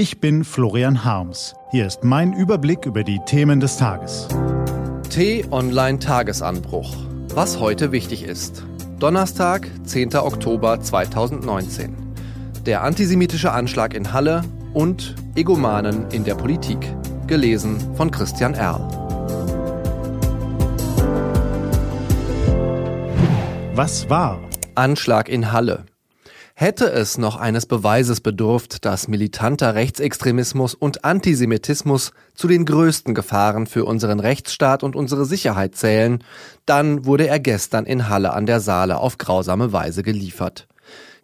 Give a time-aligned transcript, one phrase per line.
[0.00, 1.54] Ich bin Florian Harms.
[1.72, 4.28] Hier ist mein Überblick über die Themen des Tages.
[5.10, 6.96] T-Online Tagesanbruch.
[7.34, 8.64] Was heute wichtig ist.
[8.98, 10.14] Donnerstag, 10.
[10.16, 11.94] Oktober 2019.
[12.64, 14.40] Der antisemitische Anschlag in Halle
[14.72, 16.78] und Egomanen in der Politik.
[17.26, 18.80] Gelesen von Christian Erl.
[23.74, 24.40] Was war?
[24.74, 25.84] Anschlag in Halle.
[26.60, 33.66] Hätte es noch eines Beweises bedurft, dass militanter Rechtsextremismus und Antisemitismus zu den größten Gefahren
[33.66, 36.22] für unseren Rechtsstaat und unsere Sicherheit zählen,
[36.66, 40.68] dann wurde er gestern in Halle an der Saale auf grausame Weise geliefert.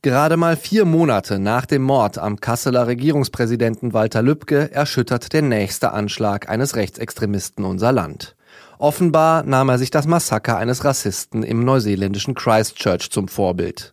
[0.01, 5.92] Gerade mal vier Monate nach dem Mord am Kasseler Regierungspräsidenten Walter Lübcke erschüttert der nächste
[5.92, 8.37] Anschlag eines Rechtsextremisten unser Land.
[8.78, 13.92] Offenbar nahm er sich das Massaker eines Rassisten im neuseeländischen Christchurch zum Vorbild.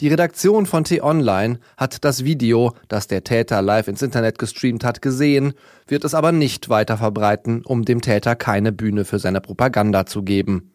[0.00, 5.02] Die Redaktion von T-Online hat das Video, das der Täter live ins Internet gestreamt hat,
[5.02, 5.54] gesehen,
[5.86, 10.22] wird es aber nicht weiter verbreiten, um dem Täter keine Bühne für seine Propaganda zu
[10.22, 10.72] geben.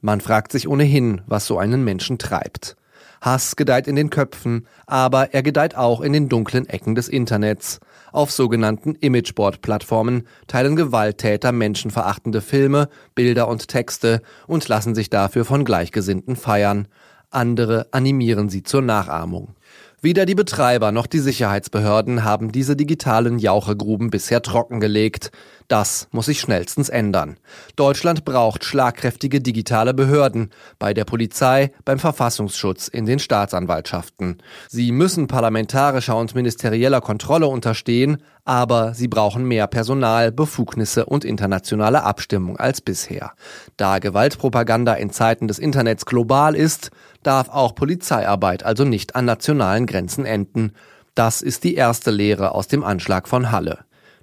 [0.00, 2.76] Man fragt sich ohnehin, was so einen Menschen treibt.
[3.20, 7.80] Hass gedeiht in den Köpfen, aber er gedeiht auch in den dunklen Ecken des Internets.
[8.12, 15.64] Auf sogenannten Imageboard-Plattformen teilen Gewalttäter menschenverachtende Filme, Bilder und Texte und lassen sich dafür von
[15.64, 16.88] Gleichgesinnten feiern
[17.30, 19.54] andere animieren sie zur Nachahmung.
[20.02, 25.32] Weder die Betreiber noch die Sicherheitsbehörden haben diese digitalen Jauchegruben bisher trockengelegt.
[25.68, 27.38] Das muss sich schnellstens ändern.
[27.74, 34.42] Deutschland braucht schlagkräftige digitale Behörden bei der Polizei, beim Verfassungsschutz, in den Staatsanwaltschaften.
[34.68, 42.04] Sie müssen parlamentarischer und ministerieller Kontrolle unterstehen, aber sie brauchen mehr Personal, Befugnisse und internationale
[42.04, 43.32] Abstimmung als bisher.
[43.76, 46.90] Da Gewaltpropaganda in Zeiten des Internets global ist,
[47.22, 50.72] darf auch Polizeiarbeit also nicht an nationalen Grenzen enden.
[51.16, 53.80] Das ist die erste Lehre aus dem Anschlag von Halle.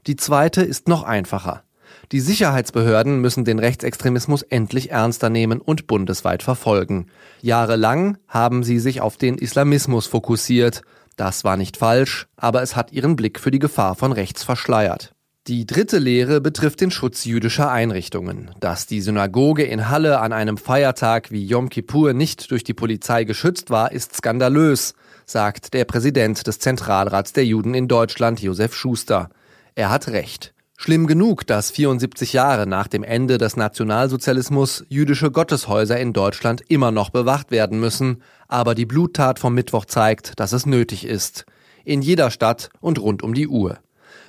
[0.08, 1.64] Die zweite ist noch einfacher.
[2.12, 7.08] Die Sicherheitsbehörden müssen den Rechtsextremismus endlich ernster nehmen und bundesweit verfolgen.
[7.42, 10.82] Jahrelang haben sie sich auf den Islamismus fokussiert.
[11.16, 15.14] Das war nicht falsch, aber es hat ihren Blick für die Gefahr von rechts verschleiert.
[15.48, 18.52] Die dritte Lehre betrifft den Schutz jüdischer Einrichtungen.
[18.62, 23.26] Dass die Synagoge in Halle an einem Feiertag wie Yom Kippur nicht durch die Polizei
[23.26, 24.94] geschützt war, ist skandalös,
[25.26, 29.30] sagt der Präsident des Zentralrats der Juden in Deutschland, Josef Schuster.
[29.76, 30.54] Er hat recht.
[30.84, 36.92] Schlimm genug, dass 74 Jahre nach dem Ende des Nationalsozialismus jüdische Gotteshäuser in Deutschland immer
[36.92, 41.46] noch bewacht werden müssen, aber die Bluttat vom Mittwoch zeigt, dass es nötig ist.
[41.86, 43.78] In jeder Stadt und rund um die Uhr.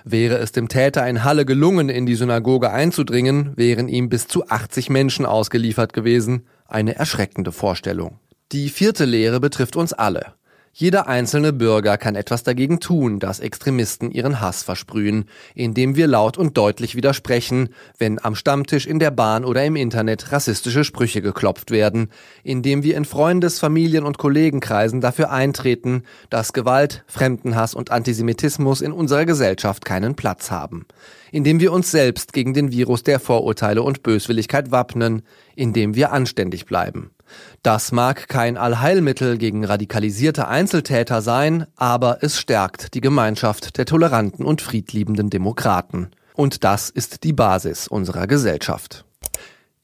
[0.04, 4.48] Wäre es dem Täter in Halle gelungen, in die Synagoge einzudringen, wären ihm bis zu
[4.48, 6.46] 80 Menschen ausgeliefert gewesen.
[6.68, 8.20] Eine erschreckende Vorstellung.
[8.52, 10.34] Die vierte Lehre betrifft uns alle.
[10.76, 16.36] Jeder einzelne Bürger kann etwas dagegen tun, dass Extremisten ihren Hass versprühen, indem wir laut
[16.36, 21.70] und deutlich widersprechen, wenn am Stammtisch in der Bahn oder im Internet rassistische Sprüche geklopft
[21.70, 22.10] werden,
[22.42, 28.90] indem wir in Freundes-, Familien- und Kollegenkreisen dafür eintreten, dass Gewalt, Fremdenhass und Antisemitismus in
[28.90, 30.86] unserer Gesellschaft keinen Platz haben,
[31.30, 35.22] indem wir uns selbst gegen den Virus der Vorurteile und Böswilligkeit wappnen,
[35.54, 37.13] indem wir anständig bleiben.
[37.62, 44.44] Das mag kein Allheilmittel gegen radikalisierte Einzeltäter sein, aber es stärkt die Gemeinschaft der toleranten
[44.44, 46.10] und friedliebenden Demokraten.
[46.34, 49.04] Und das ist die Basis unserer Gesellschaft.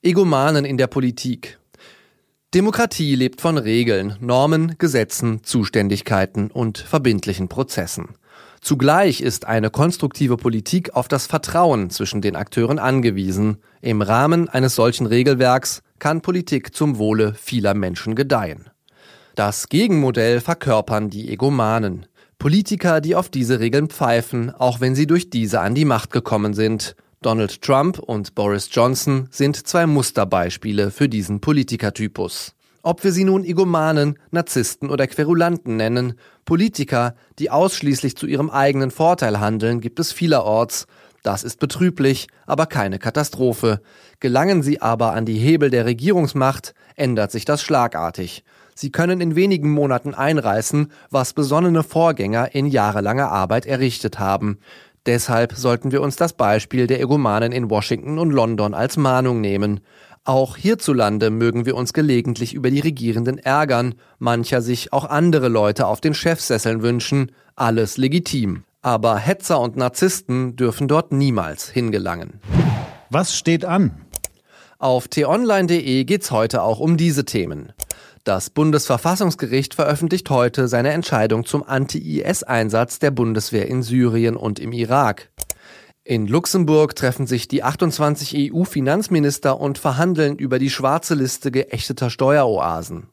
[0.02, 1.58] Egomanen in der Politik.
[2.52, 8.16] Demokratie lebt von Regeln, Normen, Gesetzen, Zuständigkeiten und verbindlichen Prozessen.
[8.60, 13.58] Zugleich ist eine konstruktive Politik auf das Vertrauen zwischen den Akteuren angewiesen.
[13.80, 18.68] Im Rahmen eines solchen Regelwerks kann Politik zum Wohle vieler Menschen gedeihen.
[19.34, 22.06] Das Gegenmodell verkörpern die Egomanen.
[22.38, 26.54] Politiker, die auf diese Regeln pfeifen, auch wenn sie durch diese an die Macht gekommen
[26.54, 26.96] sind.
[27.22, 32.54] Donald Trump und Boris Johnson sind zwei Musterbeispiele für diesen Politikertypus.
[32.82, 36.14] Ob wir sie nun Egomanen, Narzissten oder Querulanten nennen,
[36.46, 40.86] Politiker, die ausschließlich zu ihrem eigenen Vorteil handeln, gibt es vielerorts.
[41.22, 43.82] Das ist betrüblich, aber keine Katastrophe.
[44.20, 48.44] Gelangen sie aber an die Hebel der Regierungsmacht, ändert sich das schlagartig.
[48.74, 54.58] Sie können in wenigen Monaten einreißen, was besonnene Vorgänger in jahrelanger Arbeit errichtet haben.
[55.04, 59.80] Deshalb sollten wir uns das Beispiel der Egomanen in Washington und London als Mahnung nehmen.
[60.24, 65.86] Auch hierzulande mögen wir uns gelegentlich über die Regierenden ärgern, mancher sich auch andere Leute
[65.86, 68.64] auf den Chefsesseln wünschen, alles legitim.
[68.82, 72.40] Aber Hetzer und Narzissten dürfen dort niemals hingelangen.
[73.08, 73.92] Was steht an?
[74.78, 77.72] Auf t-online.de geht's heute auch um diese Themen.
[78.24, 85.30] Das Bundesverfassungsgericht veröffentlicht heute seine Entscheidung zum Anti-IS-Einsatz der Bundeswehr in Syrien und im Irak.
[86.02, 93.08] In Luxemburg treffen sich die 28 EU-Finanzminister und verhandeln über die schwarze Liste geächteter Steueroasen.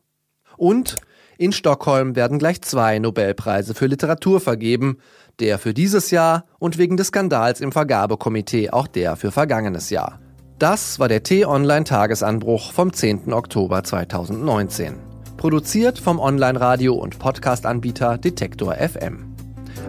[0.55, 0.95] Und
[1.37, 4.97] in Stockholm werden gleich zwei Nobelpreise für Literatur vergeben,
[5.39, 10.19] der für dieses Jahr und wegen des Skandals im Vergabekomitee auch der für vergangenes Jahr.
[10.57, 13.33] Das war der T-Online-Tagesanbruch vom 10.
[13.33, 14.95] Oktober 2019.
[15.35, 19.26] Produziert vom Online-Radio- und Podcast-Anbieter Detektor FM.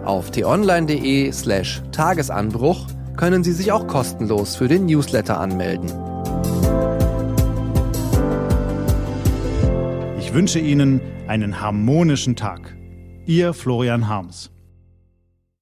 [0.05, 2.87] Auf t-online.de slash Tagesanbruch
[3.17, 5.89] können Sie sich auch kostenlos für den Newsletter anmelden.
[10.19, 12.75] Ich wünsche Ihnen einen harmonischen Tag.
[13.25, 14.51] Ihr Florian Harms.